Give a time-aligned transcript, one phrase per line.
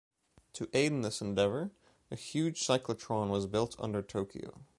[0.53, 1.69] To aid in this endeavor,
[2.09, 4.65] a huge cyclotron was built under Tokyo.